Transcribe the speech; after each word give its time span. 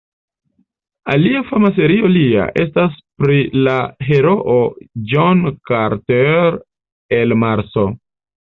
Alia 1.15 1.41
fama 1.49 1.69
serio 1.75 2.09
lia 2.13 2.47
estas 2.63 2.95
pri 3.23 3.37
la 3.69 3.77
heroo 4.09 4.57
John 5.13 5.47
Carter 5.73 6.61
el 7.23 7.39
Marso. 7.47 7.89